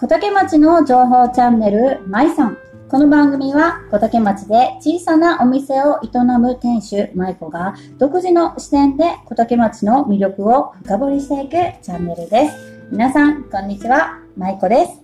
[0.00, 2.56] 小竹町の情報チャンネル、まいさん。
[2.88, 6.08] この番組は小竹町で小さなお店を営
[6.38, 11.50] む店主、舞子が独自の視点で小竹町の魅力を深掘りしていく
[11.82, 12.56] チャンネルです。
[12.90, 14.18] 皆さん、こんにちは。
[14.38, 15.02] 舞子です。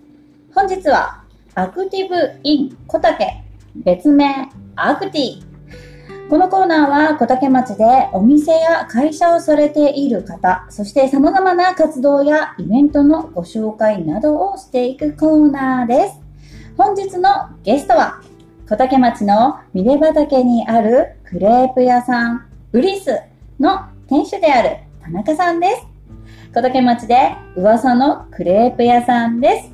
[0.55, 1.23] 本日は、
[1.55, 3.45] アクティブイン小竹、
[3.75, 5.46] 別名、アクティ。
[6.29, 16.21] このコーナーは小竹町でお店や会社をされている方、そして様々な活動やイベントのご紹介などをしていくコーナーです。
[16.77, 17.31] 本日の
[17.63, 18.21] ゲストは、
[18.69, 23.21] 小竹町の峰畑にあるクレープ屋さん、ウリス
[23.61, 25.87] の店主である田中さんです。
[26.53, 29.71] 小竹町で噂のクレープ屋さんです。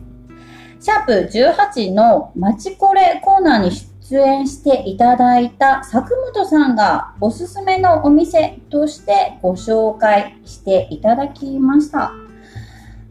[0.81, 3.71] シャープ18の町コレコーナーに
[4.09, 12.13] 出演していただいた佐久本さんがおすすめのお店としてご紹介していただきました。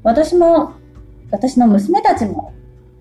[0.03, 0.73] 私も、
[1.31, 2.53] 私の娘たちも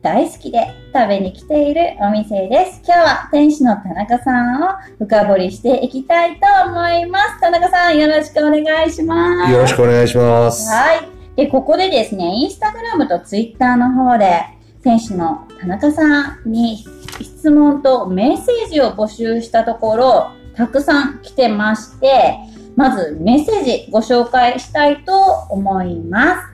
[0.02, 2.80] 大好きで食べに来ているお店です。
[2.84, 7.40] 今日は店主の田中さんを深掘りしていきたいと思います。
[7.40, 9.52] 田中さんよろしくお願いします。
[9.52, 10.70] よろしくお願いします。
[10.70, 11.08] はい。
[11.36, 14.42] で、ここでですね、インスタグラムとツイッターの方で、
[14.82, 16.84] 選手の田中さんに
[17.20, 22.38] 質問とメッセージを募集したところ、たくさん来てまして、
[22.76, 25.12] まずメッセージご紹介したいと
[25.50, 26.48] 思います。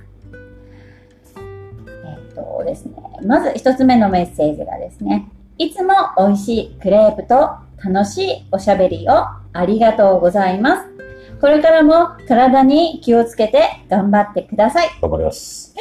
[2.05, 2.95] えっとですね、
[3.25, 5.29] まず一つ目のメッセージがですね、
[5.59, 7.51] いつも美味しいクレープと
[7.85, 9.13] 楽しいおしゃべりを
[9.53, 10.97] ありがとうございます。
[11.41, 14.89] これからも体に気をつけて頑張ってください。
[15.01, 15.75] 頑張ります。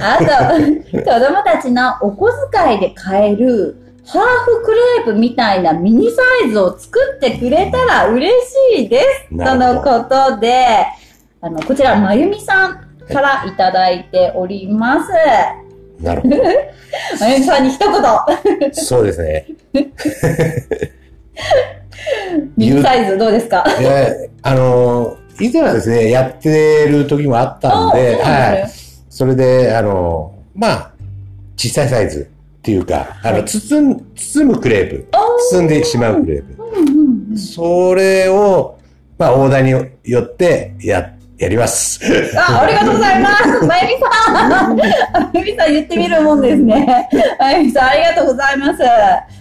[0.00, 0.24] あと、
[0.98, 8.30] 子供たちのお小遣いで買えるハーフクレープみたいなミニサイズを作ってくれたら嬉
[8.76, 9.28] しいです。
[9.30, 9.82] との。
[9.82, 10.86] ことで、
[11.40, 15.10] あの、こちら、まゆみさんからいただいております。
[16.02, 16.28] なるほ
[17.20, 18.08] まゆみさんに一言、ど。
[18.72, 19.46] そうですね。
[22.56, 23.64] ミニサイズどうですか？
[23.80, 24.06] いや、
[24.42, 28.70] あのー、以前はですね、やってる時もあったんで、あはい。
[29.08, 30.90] それで、あのー、まあ、
[31.56, 32.28] 小さいサイズ
[32.64, 35.06] っていうか、あの、はい包む、包むクレープ。
[35.52, 36.62] 包んでしまうクレープ。
[36.62, 36.98] うんうん
[37.32, 38.78] うんそれを、
[39.18, 39.70] まあ、オーダーに
[40.04, 42.00] よって、や、やります。
[42.38, 43.44] あ、ありがとうございます。
[43.66, 44.76] まゆみさん。
[44.76, 47.08] まゆみさん言ってみるもんですね。
[47.38, 48.82] まゆみさん、ありがとうございます。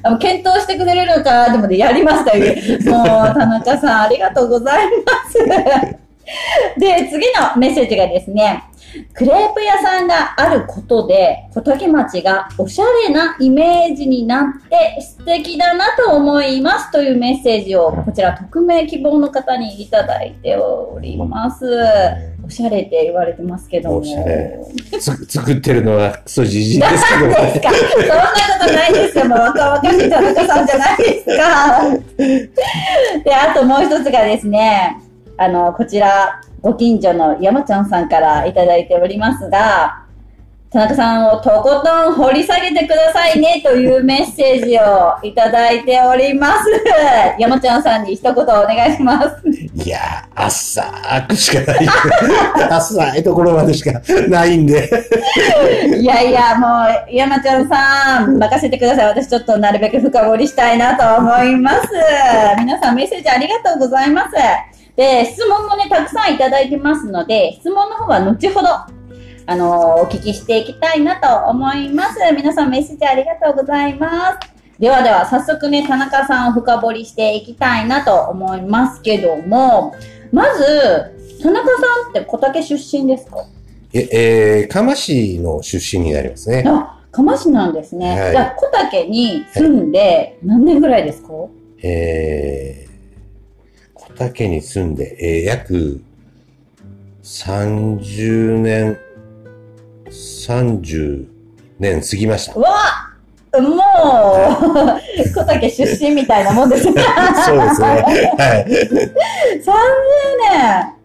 [0.04, 2.46] あの検討してくれるのか、でもね、やりましたよ。
[2.92, 5.38] もう、田中さん、ありがとうございます。
[6.80, 8.64] で、次のメッセージがですね、
[9.14, 21.66] クレープ屋さんがあることで、小竹町がおしゃれなイメージになって素敵だなと思いますというメッセージを、こちら匿名希望の方にいただいております。
[22.46, 23.98] おしゃれって言われてますけども。
[24.00, 24.60] おしゃれ
[25.00, 27.70] つ作ってるのはクソじじいですけど何ですか？
[27.70, 28.24] そんな
[28.60, 29.26] ことないですよ。
[29.26, 31.34] もう若々しい田中さんじゃないですか。
[33.24, 34.98] で、あともう一つがですね、
[35.38, 40.06] あの、こちら、ご近所の山ちゃんさんからいただいておりますが、
[40.70, 46.70] 田中さんをとことん掘り下げてくださいねというメッセージをいただいております。
[47.38, 49.48] 山ちゃんさんに一言お願いします。
[49.50, 50.82] いやー、浅
[51.28, 51.88] くしかない。
[52.72, 54.90] 浅いところまでしかないんで。
[56.00, 56.68] いやいや、も
[57.10, 59.06] う、山ちゃんさん、任せてください。
[59.08, 61.90] 私ちょっとなるべく深掘りしたいなと思います。
[62.58, 64.73] 皆さんメッセージありがとうございます。
[64.96, 68.68] で、質問もね、たくさんいただいてますので、質問の方は後ほど、
[69.46, 72.20] あのお聞きしていきたいなと思います。
[72.36, 74.54] 皆さんメッセージありがとうございます。
[74.80, 79.94] ではでは、早速ね、田中さんを深掘りしていきたいなと思いますけども、
[80.32, 80.64] まず、
[81.42, 83.46] 田中さんって小竹出身ですか？
[83.94, 86.64] え、えー、蒲市の出身になりますね。
[86.66, 88.20] あ、釜市なんですね。
[88.20, 91.30] はいじゃあ、小竹に住んで何年ぐらいですか、
[91.84, 92.83] えー、
[94.14, 96.02] 小竹に住んで、えー、約
[97.24, 98.98] 30年、
[100.08, 101.26] 30
[101.80, 102.62] 年過ぎましたう。
[102.62, 102.70] わ
[103.60, 107.02] もう、小竹出身みたいなもんですね。
[107.46, 107.88] そうですね。
[107.88, 108.66] はい。
[108.68, 109.72] 30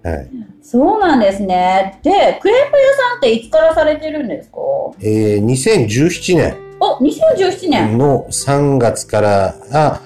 [0.05, 0.13] 年。
[0.13, 0.29] はい。
[0.63, 1.99] そうなんですね。
[2.03, 4.59] で、クレープ屋さんっていつからされてるんですか？
[5.03, 7.97] えー、2017年お、2017年。
[7.99, 10.01] の3月から、あ、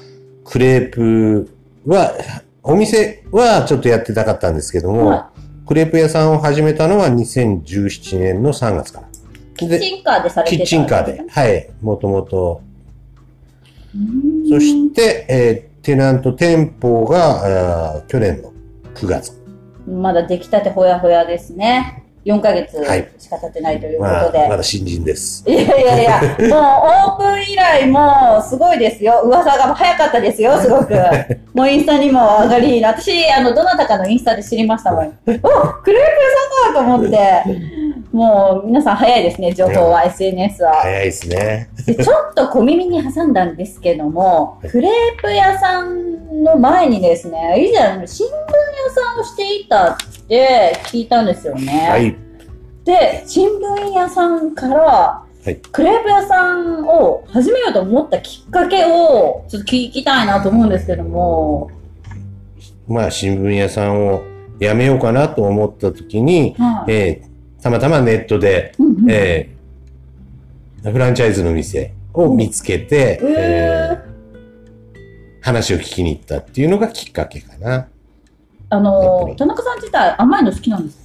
[0.44, 1.48] クレープ
[1.86, 2.12] は、
[2.62, 5.30] お店はちょっとやってなかったんですけども、は
[5.66, 9.08] クレープ屋さんを始めたのは2017年の3月から。
[9.56, 11.24] キッチンカーでされてたキッチンカーで。
[11.28, 11.70] はい。
[11.82, 12.62] もともと。
[14.48, 18.52] そして、えーテナント店舗が、去年の
[18.94, 19.32] 9月。
[19.86, 22.01] まだ出来たてほやほやですね。
[22.24, 24.48] 4ヶ月はいしか経ってないというこまあとで。
[24.48, 25.44] まだ新人です。
[25.46, 26.60] いやいやいや、 もう
[27.18, 29.22] オープン以来もうすごいですよ。
[29.24, 30.94] 噂が早かったですよ、すごく。
[31.54, 35.04] もうインスタにも上がり、私、あの、どなたかのインスタで知りましたもん。
[35.06, 35.98] おクレープ屋
[36.64, 37.82] さんだと思って。
[38.12, 40.74] もう皆さん早いですね、情報は、SNS は。
[40.74, 41.68] 早いですね。
[41.86, 48.36] でちょっと小耳に挟んだんですけども、クレープ屋さんの前にですね、以前、新聞屋
[48.94, 49.96] さんをしていたっ
[50.32, 51.88] て聞いたんですよね。
[51.90, 52.16] はい。
[52.84, 54.76] で、新聞屋さんから、
[55.44, 61.68] はいクレープ屋さんを始めようと思ったきっかけをちょっと聞きたいなと思うんですけども、
[62.86, 64.22] まあ、新聞屋さんを
[64.60, 74.12] 辞めようかなと思った時に、はいえーたまたまネットで、うんうんえーフランチャイズの店を見つけて、うんえー
[75.40, 77.88] 話を聞きに行ったっていうのがきっかけかな。
[78.72, 81.02] あの田中さん自体甘いの好きなんですか？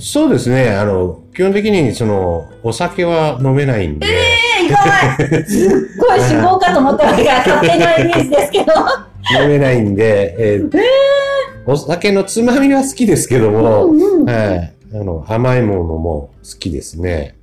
[0.00, 0.70] そうですね。
[0.70, 8.72] あの、基本的にその、お酒は飲めないんで、えー、意外すっごい死亡かと思ったのが勝手なイメージですけど。
[9.42, 10.70] 飲めないんで、えー
[11.66, 14.72] お酒のつまみは好きですけども、うんうんはい。
[14.94, 17.36] あの、甘いものも好きですね。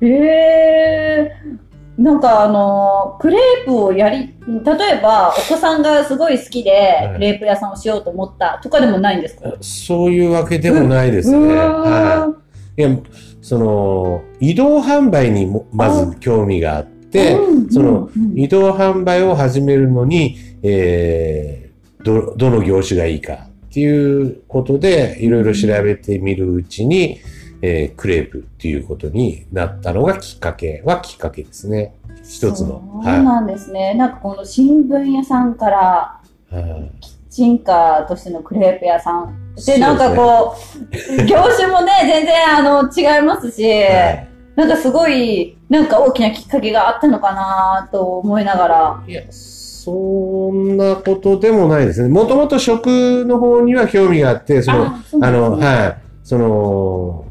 [0.00, 1.67] えー、
[1.98, 7.14] なんかあのクレープをやり、例えばお子さんがすごい好きでい。
[7.14, 9.52] クレープ屋さんをしようと思ったとかでもないんですか？
[9.60, 11.36] そういうわけでもないですね。
[11.36, 11.56] うーん。
[11.56, 12.34] は
[12.76, 12.80] い。
[12.80, 12.96] いや、
[13.42, 18.22] その、移動販売にもまず興味があって、うんそのうん。
[18.22, 27.18] うん移動販売を始めるのに、えー、ど、どの業種がいいかっていうことで、いろいろ調べてみるうちに、
[27.62, 31.94] えー、クレープっていうことになったのがきっかけはきっかけですね。
[32.24, 33.00] 一つの。
[33.04, 33.94] そうなんですね。
[33.94, 36.20] なんかこの新聞屋さんから
[36.52, 36.54] い。
[36.54, 39.54] はいキッチンカーとしてのクレープ屋さん。
[39.54, 40.56] で、でなんかこ
[40.90, 44.28] う、業種もね、 全然あの違いますし、はい
[44.58, 49.04] なんかすごい、なんか大きなきっかけがあったのかなと思いながら。
[49.06, 52.08] いや、そんなことでもないですね。
[52.08, 57.24] もともと食の方には興味があって、その、あそうあの、はい、その、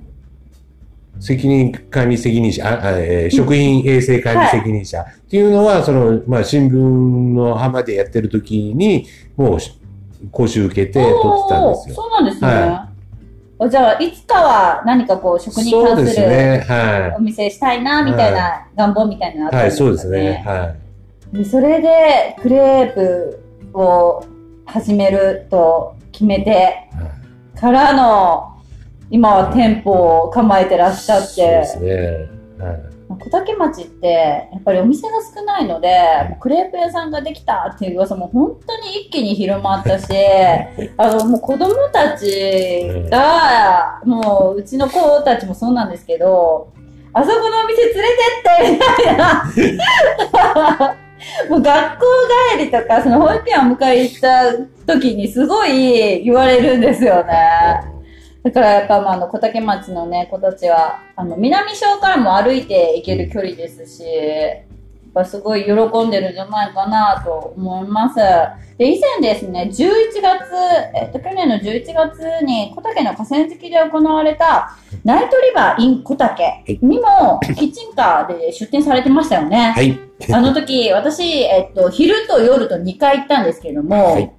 [1.20, 9.06] 責任管理責任者、ああえー食品衛生管理責任者っていうのは、その、まあ、新聞の浜でやってる時に、
[9.36, 9.80] もうし、
[10.32, 11.96] 講習受けて取ってたんですよ。
[11.96, 12.48] そうなんですね。
[12.48, 12.90] は
[13.60, 16.66] おじゃあ、いつかは何かこう、食に関するね。
[16.68, 19.56] はお店したいな、みたいな願望みたいなのあっい。
[19.56, 20.44] はい、たんですかそうですね。
[20.46, 20.76] は
[21.34, 21.38] い。
[21.38, 23.40] でそれで、クレープ
[23.74, 24.24] を
[24.66, 27.18] 始めると決めてはい
[27.60, 28.57] からの、
[29.10, 31.94] 今は店舗を構えてらっしゃっそうでて、すね。
[32.60, 32.98] はい。
[33.20, 35.88] 小竹町って、やっぱりお店が少ないので、
[36.30, 40.06] もうクレープ屋さんができたっていう噂も本当に一気に広まったし、
[40.98, 46.68] あの、もう子供たちが、もううちの子たちもそうなんですけど、
[47.14, 50.96] あそこのお店連れてってみたいな。
[51.50, 52.06] もう学校
[52.58, 57.97] 帰りとか、その保育園を迎え行った時にすごい言われるんですよね。
[58.44, 64.64] だからやっぱ、まあ、あの、小竹町のね、子たちは、あの、南小からも歩いて行ける距離ですし、やっ
[65.14, 68.16] ぱすごい喜んでるんじゃないかなと思います。
[68.78, 69.74] で、以前ですね、11
[70.22, 70.54] 月、
[70.96, 79.74] えっと、去年の11月に小竹の河川敷で行われた、ナイトリバー in 小竹にも、キッチンカーで出店されてましたよね。
[79.76, 80.00] はい。
[80.32, 84.37] あの時、私、えっと、昼と夜と2回行ったんですけれども、はい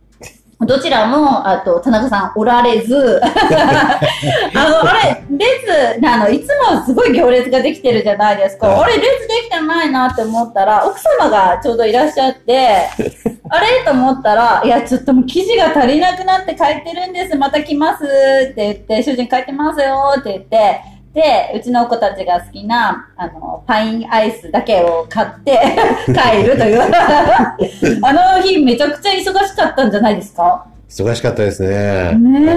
[0.61, 8.67] どちらも、あと、田中さんおられず、 あの、あれ、列、あの、いつもすごい行列ができてるじゃないですか。
[8.67, 8.83] はい。
[8.83, 12.89] あれ、列できてないなって思ったら、奥様がちょうどいらっしゃって、
[13.51, 13.85] あれ？
[13.85, 17.37] と思ったら、いや、ちょっともう生地が足りなくなって帰ってるんです。
[17.37, 18.05] また来ます。
[18.05, 20.15] って言って、主人帰ってますよ。
[20.19, 20.81] って言って、
[21.15, 25.59] で、うちの子たちが好きな、あの、パインアイスだけを買って
[26.07, 26.81] 帰るという。
[28.03, 30.65] あの日めちゃくちゃ忙しかったんじゃないですか？
[30.89, 32.15] 忙しかったですね。
[32.15, 32.53] ね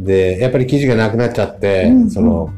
[0.00, 0.04] え。
[0.36, 2.48] で、やっぱり生地がなくなっちゃって、うんうんその、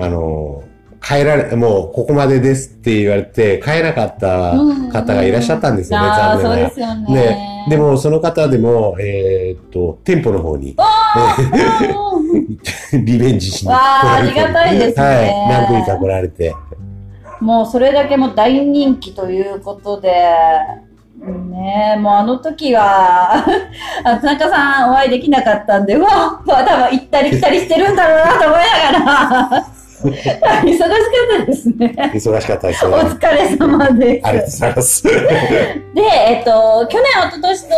[0.00, 0.62] あの、
[1.02, 4.52] 帰られ、もうここまでですって言われて、帰らなかった
[4.90, 6.94] 方がいらっしゃったんですよね、ああ、残念ながそうですよら。
[6.94, 7.66] ね。
[7.68, 12.23] で、でもその方でも、えーっと、店舗の方にうんうん
[13.04, 14.40] リベンジしに来られて。
[14.40, 15.48] ありがたいですねはい。
[15.48, 16.54] 何組か来られて。
[17.40, 20.10] もうそれだけもう大人気ということで、
[21.24, 23.44] ねえ、もうあの時は、
[24.04, 28.58] あ田中さんお会いできなかったんで、うわ、まあ多分行ったり来たりしてるんだろうなと思い
[28.92, 29.66] ながら、
[30.04, 30.88] 忙しかっ
[31.40, 31.94] たですね。
[32.14, 32.96] 忙しかったですおね。
[32.96, 34.26] 疲れ様です。
[34.26, 35.02] ありがとうございます。
[35.04, 35.12] で、
[36.28, 37.74] えっと、去年、一昨年と、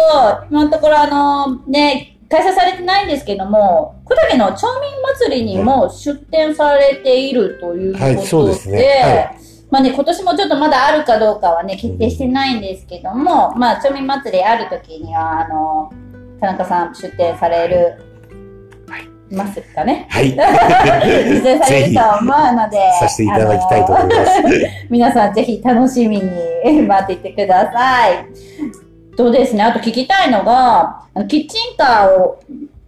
[0.50, 15.92] 今のところあの、ね、開催されてないんですけども、小竹の町民祭りにも出展されているということで、はいそうですねはいまあね、今年もちょっとまだあるかどうかはね、決定してないんですけども、まあ、町民祭りある時には、あの、
[16.40, 18.02] 田中さん出展される、
[19.28, 20.30] いますかねはい。
[20.38, 24.42] 出展されると思うので、させていただきたいと思います。
[24.88, 28.85] 皆さんぜひ楽しみに待っていてください。
[29.16, 32.40] とですね、あと聞きたいのが、キッチンカーを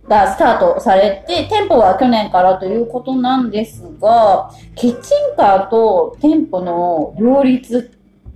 [0.08, 7.90] がスタートされて、店舗は去年からということなんですが、キッチンカーと店舗の両立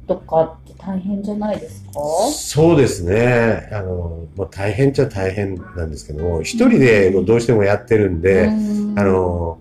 [0.07, 1.93] とかって大変じゃないですか？
[2.31, 3.71] そうですね。
[3.73, 8.51] あの、もう大変っちゃ大変なんですけども、一人でどうしてもやってるんで、う
[8.95, 8.99] ん。
[8.99, 9.59] あの、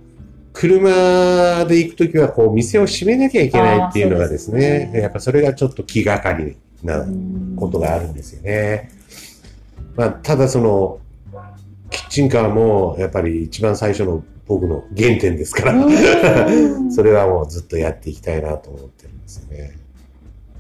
[0.52, 5.02] 車で行くときは、こう、店を閉めなきゃいけないっていうのがですあーそうですね、ね。
[5.02, 8.90] やっぱそれがちょっと気がかりなうんことがあるんですよね。
[9.96, 11.00] まあ、ただその、
[11.90, 19.81] キッチンカーも、やっぱり一番最初の僕の原点ですから、うん それはもうずっとやっていきたいなと思ってるんですよね。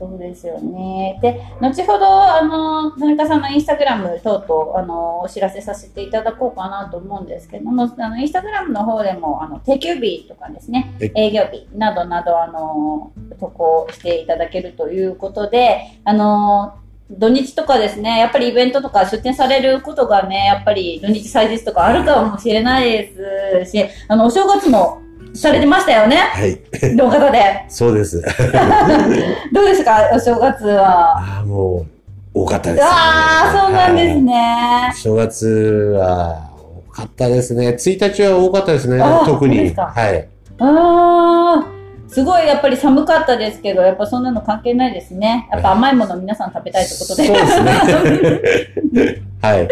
[0.01, 1.19] そうですよね。
[1.21, 16.73] で、後ほど、あの、田中さんのインスタグラム等々、あの、お知らせさせていただこうかなと思うんですけども、あの、インスタグラムの方でも、あの、定休日とかですねはい、営業日などなど、あの、投稿していただけるということで、あの、
[17.11, 25.01] 土日とかですね、やっぱりイベントとか出店されることがね、やっぱり土日祭日とかあるかもしれないですし、あの、お正月も
[25.33, 26.95] されてましたよね、はい。
[26.95, 27.65] 動画で。
[27.69, 28.21] そうです。
[29.51, 31.17] どうですか、お正月は。
[31.17, 31.85] ああ、も
[32.33, 32.89] う、多かったです、ね。
[32.89, 34.93] ああ、そうなんですね。
[34.95, 36.49] 正月は
[36.89, 37.69] 多かったですね。
[37.69, 39.55] 1日は多かったですね特に。
[39.55, 40.27] そうですかはい。
[40.59, 41.67] ああ、
[42.07, 45.47] すごいやっぱり寒かったですけど、やっぱそんなの関係ないですね。
[45.51, 47.25] やっぱ甘いもの皆さん食べたいってことで。
[47.25, 49.21] そうですね。
[49.41, 49.67] はい。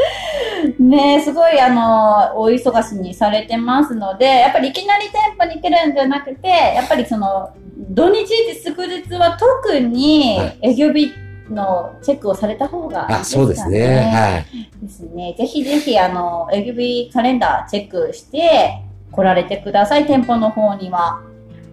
[0.82, 7.54] ねえすごいあの、お忙しにされてますので、やっぱりいきなり店舗に来るんじゃなくて、やっぱりその、
[7.92, 8.28] 土日
[8.64, 11.12] 祝日は特にはい営業日
[11.50, 13.44] のチェックをされた方がいいあ、ですかね。
[13.44, 14.12] そうですね。
[14.14, 14.38] は
[14.84, 14.86] い。
[14.86, 15.36] ですね。
[15.38, 21.22] ぜひぜひ、あの、営業日カレンダーチェックして来られてください、店舗の方には。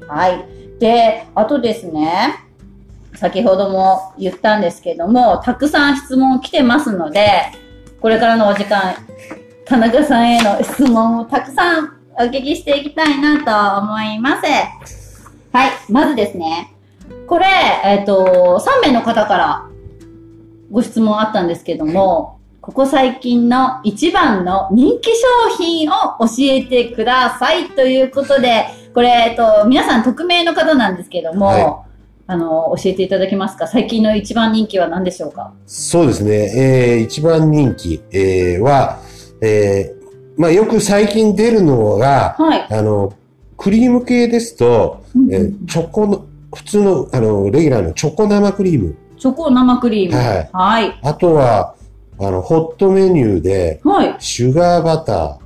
[0.08, 0.44] はい。
[0.78, 2.46] で、あとですね、
[3.14, 7.22] 先ほども言ったんですけども、たくさん質問来てますので、
[8.00, 8.94] これからのお時間、
[9.64, 15.30] 田中さんへの質問をたくさんお聞きしていきたいなと思います。
[15.52, 15.70] はい。
[15.88, 16.74] まずですね、
[17.26, 17.46] これ、
[17.84, 19.66] えっ、と、3名の方から
[20.70, 31.85] ご質問あったんですけども、ここ最近の一番の人気商品を教えてくださいということで、これ、えっと、皆さん匿名の方なんですけども、はい
[32.28, 33.68] あの、教えていただけますか？
[33.68, 35.52] 最近の一番人気は何でしょうか？
[35.66, 36.94] そうですね。
[36.94, 38.98] えー、一番人気、えー、は、
[39.40, 42.66] えー、まあよく最近出るのが、はい。
[42.68, 43.12] あの、
[43.56, 48.96] クリーム系ですと、えーチョコの、普通の、あの、レギュラーのチョコ生クリーム。
[49.18, 50.16] チョコ生クリーム。
[50.16, 50.98] はいはい。
[51.02, 51.74] あとは、
[52.18, 54.16] あの、ホットメニューで、はい。
[54.18, 55.38] シュガーバタ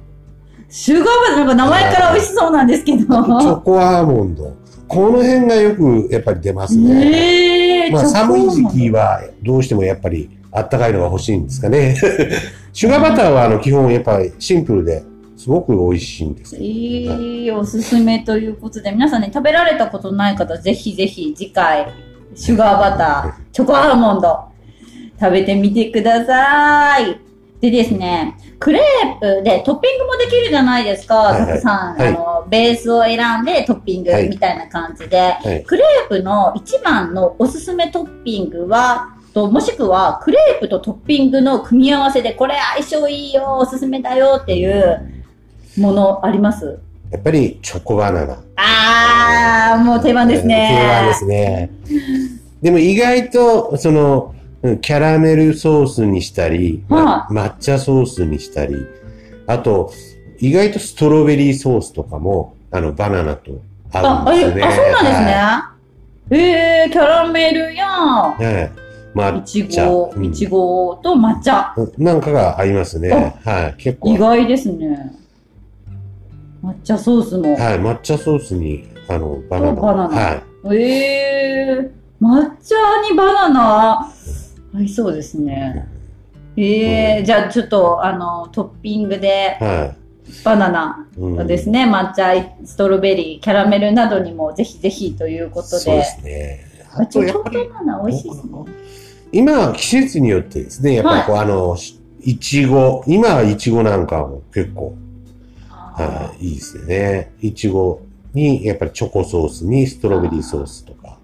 [0.68, 3.04] シュガーバター、なんか名前から美味しそうなんですけど。
[3.04, 4.56] ー、チョコアーモンド。
[4.90, 7.90] この辺がよくやっぱり出ますね。
[7.92, 11.96] まあ寒い時期はどうしてもやっぱりあったかいのが欲しいんですかね。
[12.74, 15.04] シュガーバターはあの基本やっぱりシンプルで
[15.36, 16.60] すごく美味しいんですよ。
[16.60, 21.86] いいおすすめということで、皆さんね、食べられたことない方、ぜひぜひ次回、
[22.34, 24.40] シュガーバター、チョコアーモンド、
[25.20, 27.29] 食べてみてください。
[27.60, 35.64] でですね、クレープでトッピングもできるじゃないですか、はいはいたくさん、はいあの、ベースを選んでトッピングはいみたいな感じで、はい。
[35.64, 45.22] クレープの一番のおすすめトッピングは、ともしくはクレープとトッピングの組み合わせでこれ相性いいよ、おすすめだよっていう
[45.76, 46.80] ものあります？
[47.10, 48.38] やっぱりチョコバナナ。
[48.56, 50.78] あー、もう定番ですね。
[50.80, 51.70] 定番ですね。
[52.62, 58.76] でも意外と、その、うんキャラメルソースにしたり、ま抹茶ソースにしたり、
[59.46, 59.92] あと、
[60.38, 63.52] 意外とストロベリーソースとかも、あの、バナナと
[63.92, 64.72] 合あ、あ、えうんですよね。
[64.72, 65.32] あそうなんですね。
[65.32, 65.74] は
[66.30, 67.84] えー、キャラメルや、
[68.38, 68.44] い。
[68.44, 68.70] はい。
[69.14, 69.88] 抹いち茶。
[70.22, 71.74] いちごと抹茶。
[71.98, 73.10] なんかが合いますね。
[73.44, 73.82] はい。
[73.82, 74.14] 結構。
[74.14, 75.12] 意外ですね。
[76.62, 77.56] 抹茶ソースも。
[77.56, 77.80] はい。
[77.80, 79.80] 抹茶ソースに、あの、バナナ。
[79.80, 80.32] バナナは
[80.72, 80.76] い。
[80.76, 82.76] えー、抹茶
[83.10, 84.12] にバナナ？
[84.74, 85.86] 合いそうですね。
[86.56, 89.94] えー、じゃあちょっと、あの、トッピングでは
[90.44, 91.20] バナナい。
[91.20, 92.32] うんですね、抹茶、
[92.64, 96.04] ストロベリー、キャラメルなどにもぜひぜひということそうでで。
[96.04, 96.64] すね。
[96.92, 98.52] あとやっぱり、バナナ美味しいですね。
[99.32, 104.94] 今、季節によってですね、やっぱりこう、あの、しいちご、今はいちごなんかも結構、
[105.70, 107.32] あはい、いいですよね。
[107.40, 108.02] いちご
[108.34, 111.19] に、やっぱりチョコソースにストロベリーソースとか。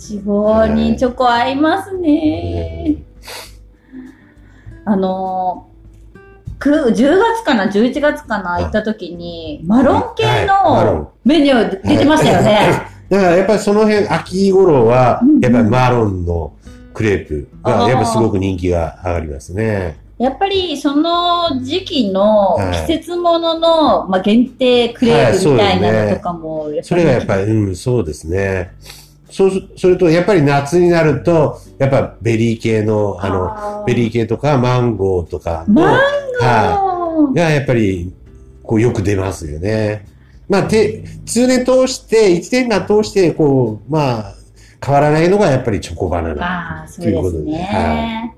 [0.00, 2.96] いちごにチョコ合いますね。
[4.86, 5.68] あの
[6.58, 12.82] く10月かな、11月かな、はい行った時に、マロン系のメニュー出てましたよね。
[13.10, 16.52] だからやっぱりその辺、秋頃はやっぱりマロンの
[16.94, 19.98] クレープが、やっぱすごく人気が上がりますね。
[20.16, 28.72] やっぱりその時期のはい季節ものの、まあ、限定クレープみたいなのとかも、それがやっぱり、うん、そうですね。
[29.30, 35.94] そうす、それと、やっぱり夏になると、やっぱベリー系の、あの、のベリー系とかマンゴーとかの、マン
[36.40, 37.34] はい。
[37.34, 38.12] がやっぱり、
[38.62, 40.06] こうよく出ますよね。
[40.48, 44.34] まあ、て、通年通して、一年間通して、こう、まあ、
[44.84, 46.80] 変わらないのがやっぱりチョコバナナ。
[46.80, 48.34] ああ、そうというですことでね。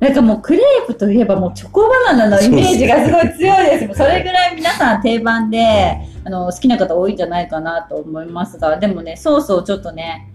[0.00, 3.86] なんかもうクレープといえばもうチョコバナナのイメージがすごい強いです。
[3.86, 10.31] もうそれぐらい皆さん定番で、あの、好きな方多いんじゃないかなと思いますが、でもね、ソースをちょっとね、うん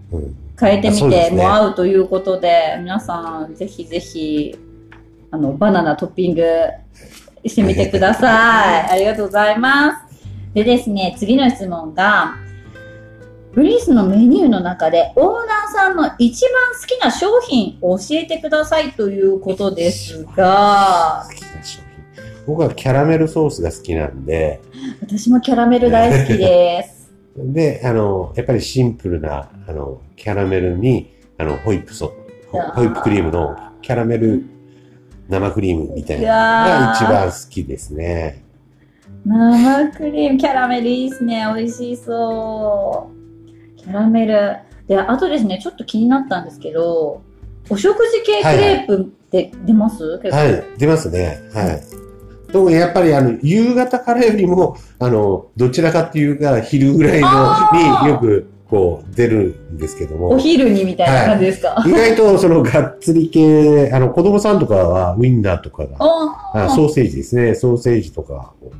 [0.58, 4.58] 変えてみても合うということで、皆さんぜひぜひ、
[5.30, 6.42] あの、バナナトッピング
[7.46, 8.90] してみてください。
[8.92, 10.54] ありがとうございます。
[10.54, 12.36] でですね、次の質問が、
[13.52, 21.24] ブリースのメニューの中でオーナーさんの一番好きな商品を教えてくださいということですが。
[22.46, 24.60] 僕はキャラメルソースが好きなんで、
[25.02, 26.97] 私もキャラメル大好きです。
[27.52, 32.12] で、あの、やっぱりシンプルな、あの、キャラメルに、あの、ホイップソ、
[32.50, 34.44] ホホイップクリームのキャラメル
[35.28, 38.42] 生クリームみたいなのが一番好きですね。
[39.24, 41.44] 生クリーム、キャラメルいいですね。
[41.54, 43.76] 美味しそう。
[43.78, 44.56] キャラメル。
[44.86, 47.22] で、あとですね、ちょっと気になったんですけど、
[47.68, 50.36] お食事系クレープって出ます、結構。
[50.36, 51.38] はい、出ますね。
[51.52, 52.07] はい。
[52.52, 59.38] 特にやっぱりあの、夕方からよりも、あの、どちらかっていうか、昼ぐらいのによく、こう、出る
[59.72, 60.30] んですけども。
[60.30, 68.72] お昼にみたいな感じですか、意外とそのがっつり系、あの子供さんとかはウインナーとかが、ああソーセージですね、ソーセージとかを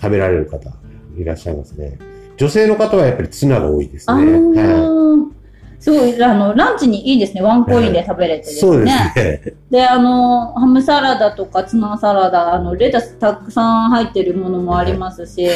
[0.00, 0.70] 食べられる方
[1.16, 1.98] いらっしゃいますね。
[2.36, 4.32] 女性の方はやっぱりツナが多いですあね。
[4.32, 5.35] はー
[5.78, 7.42] すごい、あの、ランチにいいですね。
[7.42, 9.12] ワンコインで食べれてい、ですそうですね。
[9.14, 9.54] ね。
[9.70, 15.46] で、あの、ハムサラダとかツナサラダ、あの、レタスたくさん入ってるものもありますし、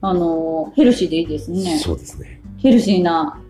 [0.00, 1.78] あの、ヘルシーでいいですね。
[1.78, 2.40] そうですね。
[2.58, 3.40] ヘルシーな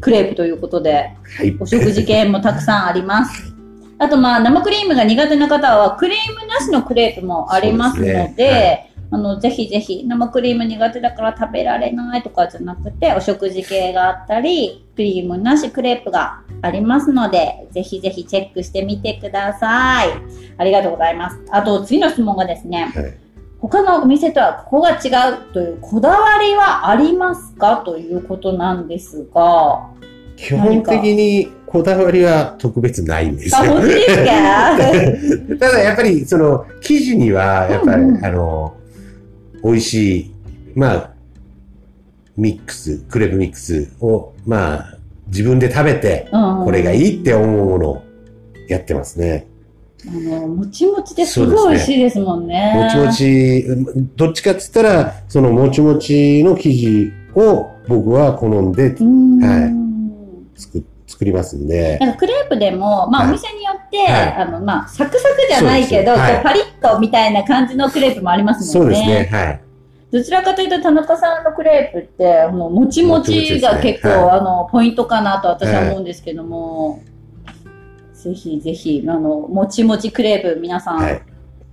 [0.00, 1.56] クレープということで、はい。
[1.60, 3.54] お食事系もたくさんあります。
[3.98, 20.08] あと、まあ、生クリームが苦手な方は、クリームなしのクレープもありますので、あの、ぜひぜひ、生クリーム苦手だから食べられないとかじゃなくて、お食事系があったり、クリームなしクレープがありますので、ぜひぜひチェックしてみてください。
[20.56, 21.38] ありがとうございます。
[21.50, 23.14] あと、次の質問がですね、はい
[23.62, 24.96] 他のお店とはここが違
[25.34, 27.76] うというこだわりはありますか？
[27.76, 29.86] ということなんですが、
[30.36, 33.74] 基本的にこだわりは特別ないんですあ、よ。
[33.74, 34.16] 本当です
[35.56, 35.56] か？
[35.70, 38.74] ただやっぱりその生地にはやっぱり、うんうんあの
[39.64, 40.34] 美味しい
[40.74, 41.10] まあ
[42.36, 44.96] ミックスクレープミックスをまあ
[45.28, 48.04] 自分で食べてうんこれがいいって思うものを
[48.68, 49.46] やってますね。
[50.06, 52.72] あの、もちもちですごい美味しいですもんね。
[52.74, 53.64] もちもち
[54.16, 58.90] どっちかって言ったらそのもちもちの生地を僕は好んで。
[58.90, 59.82] はい
[60.54, 61.98] 作作りますんで。
[61.98, 68.94] なんかクレープでも、まあ、はいお店によって、はいあの、まあ、サクサクじゃないけど、はいパリッとみたいな感じのクレープもありますもんね。
[68.94, 69.38] そうですね。
[69.38, 69.60] はい。
[70.10, 77.00] どちらかというと、田中さんのクレープって、もう、もちもちが結構、ねはいあの、ポイントかなと私は思うんですけども、
[78.12, 81.22] ぜひぜひ、あの、もちもちクレープ、皆さん、はい。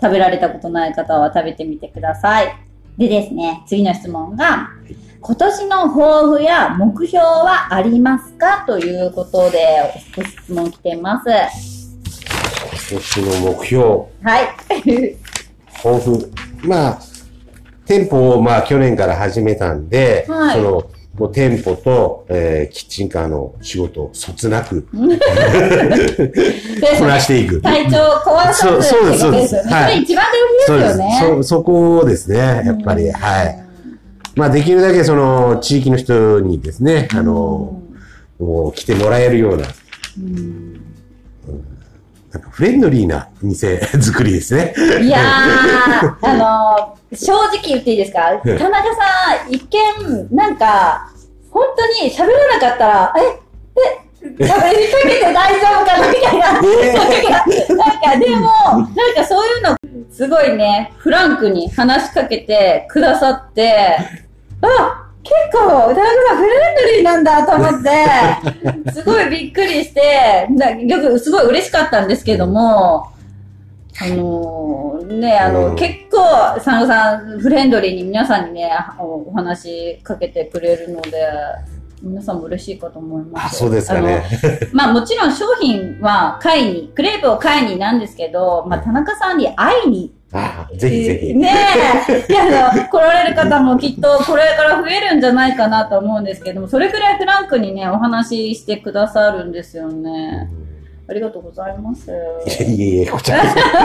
[0.01, 2.55] 食べられたことない方は食べてみてください。
[2.97, 4.69] でですね、次の質問が、
[5.21, 11.29] 今年の抱負や目標はありますかということで、ご質問来てます。
[12.89, 13.85] 今年の目標。
[14.23, 14.47] はい。
[15.83, 16.25] 豊富。
[16.63, 16.99] まあ、
[17.85, 24.97] 店舗をまあ去年から始めたんで、はいその、もう店舗と、えーキッチンカーの仕事をそつなく こ
[27.05, 27.61] なしていく。
[27.61, 29.19] 体調壊さずそうです。
[29.19, 30.25] そうですはいそれ一番
[30.67, 31.19] 大事ですよね。
[31.41, 33.03] そ、そこですね、やっぱり。
[33.03, 33.68] うんはい。
[34.35, 37.81] まあできるだけその地域の人にですね、あの、
[38.39, 39.67] もう来てもらえるような、
[40.17, 40.73] うん。
[42.31, 44.73] なんかフレンドリーな店 作りですね。
[45.01, 48.29] いやー、 あのー正直言っていいですか？
[48.45, 48.57] ええ。
[48.59, 48.99] 田中さ
[49.47, 51.09] ん、一見、なんか、
[51.49, 53.21] 本当に喋らなかったら、え、
[53.81, 54.55] え、言いか
[55.03, 56.51] けて大丈夫かなみたいな。
[57.75, 59.77] なんかでも、なんかそういうの、
[60.11, 63.97] すごいね、フランクに話しかけてくださって、
[64.61, 67.83] あ結構、田中さんフレンドリーなんだと思っ
[68.85, 73.11] て、すごいびっくりして、なよくすごい嬉しかったんですけども、
[74.01, 76.19] あのーね、あの、うん結構、
[76.55, 81.27] 佐野さん、フレンドリーに皆さんにね、おお話しかけてくれるので、
[82.01, 83.45] 皆さんも嬉しいかと思います。
[83.45, 84.23] あ、そうですかね。
[84.73, 90.13] まあもちろん商品は買いに、クレープを買いになんですけど、まあ田中さんに会いに。
[90.31, 91.33] あ、ぜひぜひ。
[91.33, 91.51] ね
[92.07, 92.31] え。
[92.31, 100.49] いや、来られる方もきっとこれから増えるんじゃないかなと思うんですけども、それくらいフランクにね、お話ししてくださるんですよね。
[101.09, 102.11] ありがとうございます。
[102.11, 102.13] い
[102.61, 103.79] えいえ、こちらこそ。
[103.79, 103.83] あ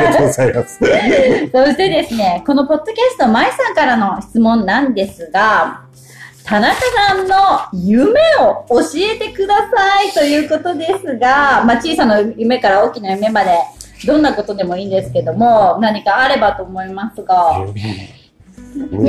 [0.00, 0.78] りがとうございます。
[0.82, 5.85] そしてですね、このポッドキャスト、舞さんからの質問なんですが、
[6.46, 7.34] 田中さんの
[7.72, 13.50] 夢を教えてくださいということですが、まあ、小さな夢から大きな夢まで、
[14.06, 17.66] どんなことでもいいんですけども、何かあればと思いますが。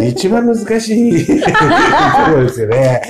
[0.04, 1.44] 一番難しいと
[2.26, 3.02] ころですよね。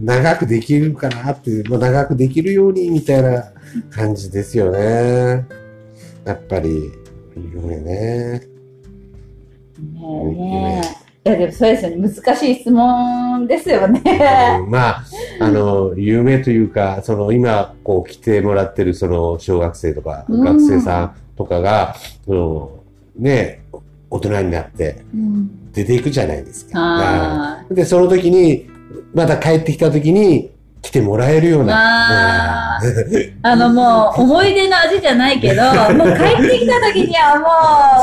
[0.00, 3.52] 長くできるかなって、まあ、長くできるようにみたいな
[3.90, 5.46] 感じですよね。
[6.24, 6.90] やっぱり、
[7.36, 7.84] 夢ね。
[7.84, 8.48] ね
[10.02, 12.08] えねえいや、でもそうですよね。
[12.08, 14.02] 難しい質問ですよね。
[14.62, 15.04] うんまあ、
[15.40, 21.94] あの、夢というか、その今、こう来てもらってるその小学生とか、うん学生さんとかが、
[22.26, 22.70] その
[23.16, 23.62] ね、
[24.10, 26.72] 大人になってうん出ていくじゃないですか。
[26.74, 28.68] あで、その時に、
[29.14, 30.50] また帰ってきた時に
[30.82, 32.80] 来てもらえるようあな。
[32.82, 35.62] ーあのもう、思い出の味じゃないけど、
[35.96, 37.40] もう帰ってきた時には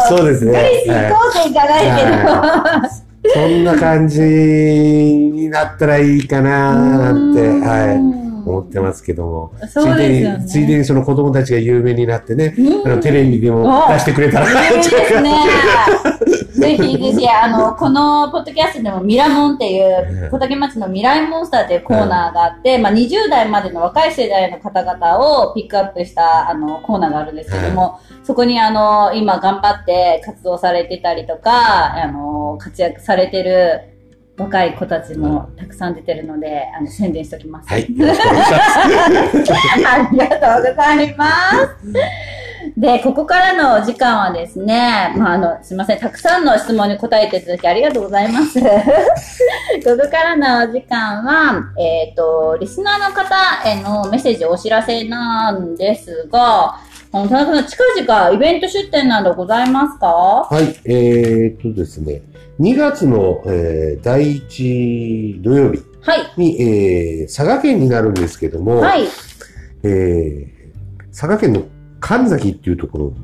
[0.10, 0.84] もう、そうですね。
[0.88, 8.21] 行こうといかないけど、そんな感じになったらいいかななんて、はい、
[8.52, 9.54] 思ってますけども。
[9.68, 10.46] そうですよね。
[10.46, 15.32] ついでに、ついでにその子供たちが有名になってね、うんあのテレビでも出してくれたら、いいですね。
[16.62, 33.92] ぜひぜひ、あの、このポッドキャストでもミラモンっていう、小竹町の未来モンスターっていうコーナーがあって、まあ20代までの若い世代の方々をピックアップした、あの、コーナーがあるんですけども、そこにあの、今頑張って活動されてたりとか、あの、活躍されてる
[34.38, 37.70] 若い子たちもたくさん出てるので、あの、宣伝しておきます。
[37.70, 39.54] はい、 よろしくお願いします。
[39.88, 42.32] ありがとうございます。
[42.78, 48.60] で、ここからのお時間はですね、まあ、あの、すいません、たくさんの質問に答えていただきありがとうございます。
[48.62, 53.36] ここからのお時間は、えっ、と、リスナーの方
[53.68, 56.80] へのメッセージお知らせなんですが、
[57.12, 60.08] 田中さん、近々イベント出店などございますか？
[60.08, 62.22] はい、えー、っとですね、
[62.60, 66.34] 2月の、えー第1土曜日はい。
[66.38, 69.08] に、えー佐賀県になるんですけども、はい。
[69.84, 70.62] えー
[71.10, 71.64] 佐賀県の
[72.00, 73.16] 神崎っていうところ、はい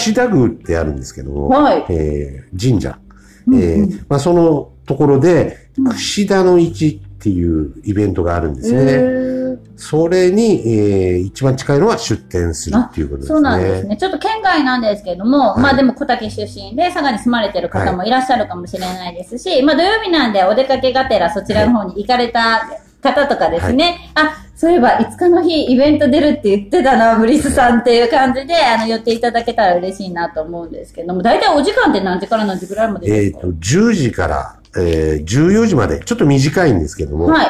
[0.00, 1.84] 櫛田宮ってあるんですけども、はい。
[1.90, 2.98] えー神社、
[3.46, 9.58] うんえーまあ、そのところで、うん櫛田の市っていうイベントがあるんですね。
[9.76, 13.34] それに、えー一番近いのは出店するっていうことですね。
[13.34, 13.96] そうなんですね。
[13.96, 22.68] ちょっと県外なんですけども、はいまあでも小竹出身で佐賀に住まれてる方もいらっしゃるかもしれないですし、まあ土曜日なんでお出かけがてらそちらの方に行かれた
[23.02, 33.40] 方とかですね、あ、そういえば5日の日イベント出るって言ってたな、ブリスさんっていう感じで、あの、寄っていただけたら嬉しいなと思うんですけども、大体お時間って何時から何時ぐらいまでえっ、ですか？
[33.40, 37.46] と、10時から、えー14時まで、ちょっと短いんですけども、はい。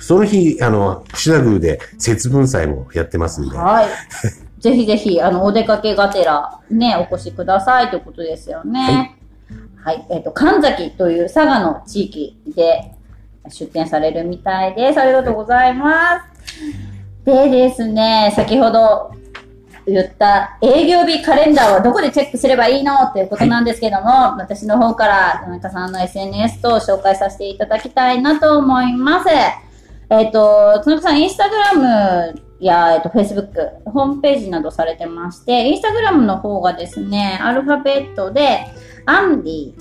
[0.00, 3.86] その日、あの、櫛田宮で節分祭もやってますんで、はい。
[4.60, 9.16] ぜひぜひ、あの、お出かけがてら、ね、お越しくださいということですよね。
[9.84, 10.06] はい。
[10.10, 12.92] えっ、と、神崎という佐賀の地域で
[13.48, 15.00] 出店されるみたいです。
[15.00, 16.38] ありがとうございます。
[17.24, 19.12] でですね、先ほど
[19.90, 29.30] 言った営業日カレンダーはどこでチェックすればいいのっていうことなんですけども、私の方から田中さんの SNS と紹介させていただきたいなと思います。
[30.10, 38.66] えっ、と、田中さん、インスタグラムや、えっ、と、フェイスブック、ホームページなどされてまして、インスタグラムの方がですね、アルファベットで、
[39.06, 39.72] アンディ、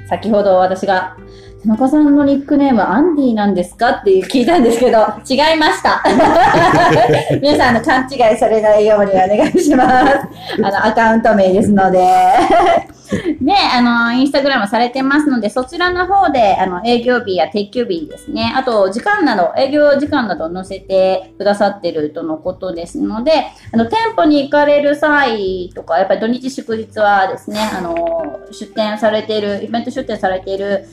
[0.08, 1.16] 先ほど私が、
[1.66, 3.90] 田中さんのニックネームアンディなんですか？
[3.90, 4.98] って聞いたんですけど、
[5.28, 6.00] 違いました。
[7.42, 10.16] 皆さん、あの、勘違いされないようにお願いします。
[10.62, 11.98] あの、アカウント名ですので。
[11.98, 23.32] で、あの、インスタグラムされてますので、そちらの方で、あの、営業日や定休日ですね、あと、時間など、営業時間など載せてくださってるとのことですので、
[23.72, 27.94] あの、店舗に行かれる際とか、やっぱり土日祝日はですね、あの、
[28.52, 30.86] 出店されている、イベント出店されている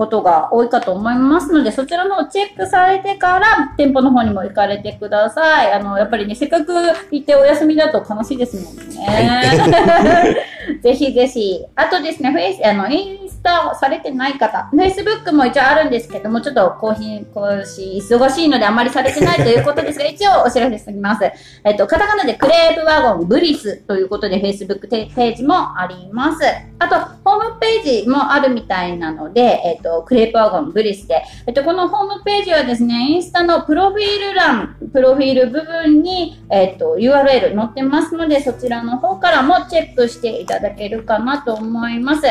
[0.00, 5.74] ことが多いかと思いますので、そちらのをチェックされてから、店舗の方にも行かれてください。
[5.74, 6.72] あの、やっぱりね、せっかく
[7.10, 10.36] 行ってお休みだと悲しいですもんね。
[10.82, 11.64] ぜひぜひ。
[11.74, 21.24] あとですね、フェイス、あの、インスタをされてない方、フェイスブックも一応あるんですけども、ちょっと更新、更新、忙しいのであんまりされてないということですが、一応お知らせしておきます。
[21.64, 26.44] えっと、カタカナでクレープワゴンブリスということで、フェイスブックページもあります。
[26.78, 42.26] あと、ホームページもあるみたいなので、えっと、クレープワゴンブリスで、えっと、このホームページはですね、インスタのプロフィール欄、プロフィール部分に、えっと、URL 載ってますので、そちらの方からもチェックしていただけるかなと思います。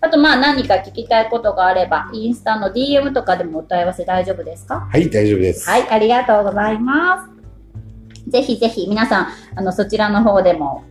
[0.00, 4.88] あと、まあ、何か聞きたいことがあれば、インスタの DM とかでもお問い合わせ大丈夫ですか？
[4.90, 5.68] はい、大丈夫です。
[5.70, 8.30] はい、ありがとうございます。
[8.30, 10.84] ぜひぜひ皆さん、あの、そちらの方でも、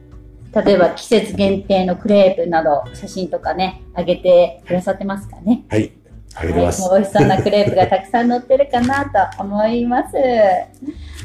[0.54, 5.64] 例えば季節限定のクレープなど写真とかね、あげてくださってますかね？
[5.70, 5.92] はい。
[6.36, 10.15] はい、もう美味しそうなクレープがたくさん載ってるかなと思います。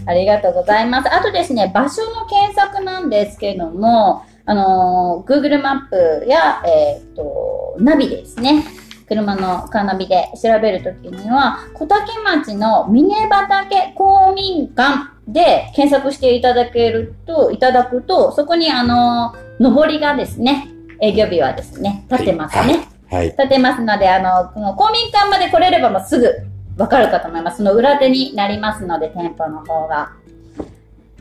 [0.07, 1.13] ありがとうございます。
[1.13, 8.65] あとですね、場所の検索なんですけれども、あのー、Google マップや、えっ、と、ナビですね。
[9.09, 20.69] 車のカーナビで調べるときには、小竹町の峰畑公民館で検索していただけると、いただくと、そこにあのー、上りがですね、
[21.01, 22.75] 営業日はですね、立ってますね。
[22.75, 22.96] はい。
[23.11, 26.33] 立てますので、あの、この公民館まで来れればもうすぐ
[26.77, 27.59] わかるかと思います。
[27.59, 30.13] その裏手になりますので、店舗の方が。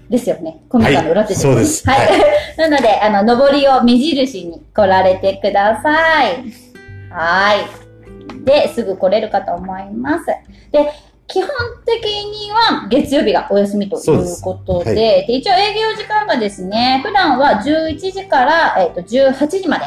[0.09, 0.63] ですよね。
[0.69, 1.99] 公民館の裏手はいそうですはい。
[1.99, 2.13] は
[2.69, 6.43] なので、あの、上りを目印に来られてください。
[7.09, 8.45] はい。
[8.45, 10.25] で、すぐ来れるかと思います。
[10.71, 10.91] で、
[11.27, 11.49] 基本
[11.85, 19.85] 的には月曜日がお休みということで、はいで一応営業時間がですね、普段は11時から、えっと18時まで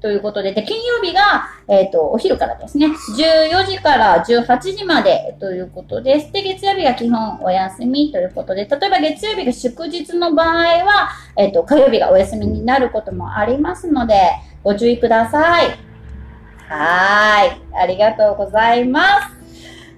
[0.00, 6.32] ということで、で金曜日が、えっとお昼からですね、14時から18時までということです。
[6.32, 14.14] で、月曜日が基本お休みということで、例えば月曜日が祝日の場合は、えっと火曜日がお休みになることもありますので、
[14.62, 15.66] ご注意ください。
[16.68, 17.82] はーい。
[17.82, 19.38] ありがとうございます。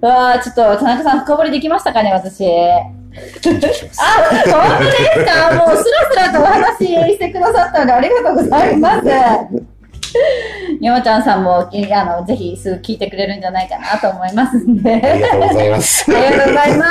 [0.02, 2.44] うわー、ちょっと田中さん深掘りできましたかね、私。
[2.46, 2.84] あ、
[3.42, 3.84] 本当です
[5.26, 5.66] か？
[5.66, 9.06] もうスラスラとお話ししてくださったのでありがとうございます。
[10.80, 14.94] 山ちゃんさんも、きあの、ぜひすぐ聞いてくれるんじゃないかなと思いますんで。
[14.94, 16.04] ありがとうございます。
[16.10, 16.88] ありがとうございます。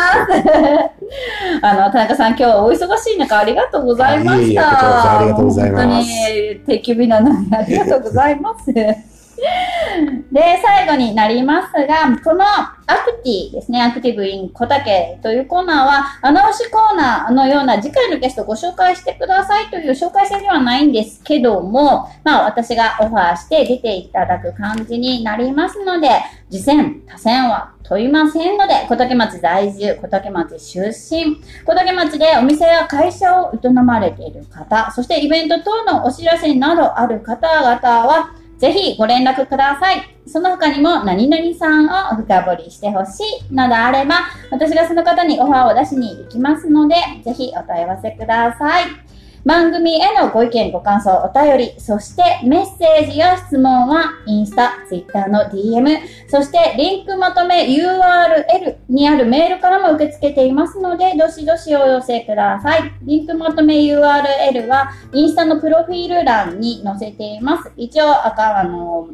[1.61, 4.43] あの、田中さん、今日はお忙しい中、ありがとうございました。
[4.43, 9.18] いえいありがとうございます本当に、定休日なのにありがとうございます。
[10.31, 12.75] で、最後になりますが、このア
[13.05, 26.09] クティですね、アクティブイン小竹というコーナーは、穴押しコーナーのような次回のゲストをご紹介してくださいという紹介制ではないんですけども、まあ私がオファーして出ていただく感じになりますので、
[26.49, 40.01] 次戦、他戦は問いませんので、小竹町在住、小竹町出身、小竹町でお店や会社を営まれている方、そしてイベント等のお知らせなどある方々は、ぜひご連絡ください。
[40.27, 44.15] その他にも何々さんを深掘りしてほしいなどあれば、
[44.51, 49.08] 私がその方にオファーを出しに行きますので、ぜひお問い合わせください。
[49.45, 55.97] 番組へのご意見、ご感想、お便り、そしてメッセージや質問は、インスタ、ツイッターの DM、
[56.27, 62.93] そしてリンクまとめ URL にあるメールからも受け付けていますので、どしどしお寄せください。
[63.03, 67.71] リンクまとめ URL は、インスタのプロフィール欄に載せています。
[67.77, 69.09] 一応、赤、あの、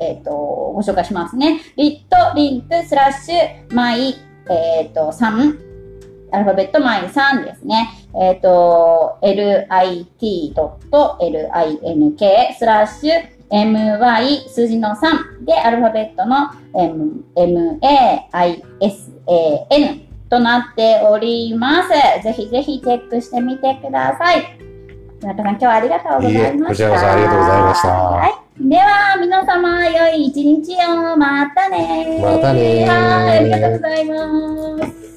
[0.00, 1.60] えっ、と、ご紹介しますね。
[1.76, 4.16] リットリンクスラッシュマイ、
[4.48, 5.69] えっ、と、3、
[6.32, 7.90] アルファベットマイ3ですね。
[8.14, 10.54] えっ、と、lit.link
[12.58, 17.24] スラッシュ my 数字の3でアルファベットの m,
[17.80, 18.62] maisan
[20.28, 21.88] となっております。
[22.22, 24.58] ぜひぜひチェックしてみてください。
[25.20, 26.48] 村田さん、今日はありがとうございました。
[26.48, 28.68] いいえこちらこそありがとうございましたはい。
[28.68, 31.16] では、皆様、良い一日を。
[31.16, 35.09] またねまたねはい、ありがとうございます。